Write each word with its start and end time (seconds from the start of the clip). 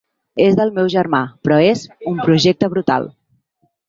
És 0.43 0.55
del 0.59 0.69
meu 0.77 0.87
germà, 0.93 1.19
però 1.47 1.59
és 1.73 1.83
un 2.13 2.17
projecte 2.29 2.71
brutal. 2.73 3.07